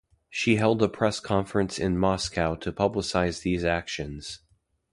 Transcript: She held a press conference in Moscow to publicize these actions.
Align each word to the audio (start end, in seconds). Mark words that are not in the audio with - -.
She 0.31 0.55
held 0.55 0.81
a 0.81 0.89
press 0.89 1.19
conference 1.19 1.77
in 1.77 1.95
Moscow 1.95 2.55
to 2.55 2.71
publicize 2.71 3.43
these 3.43 3.63
actions. 3.63 4.39